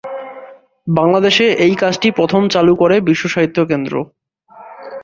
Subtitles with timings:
[0.87, 3.93] বাংলাদেশে এই কাজটি প্রথম চালু করে বিশ্ব সাহিত্য কেন্দ্র।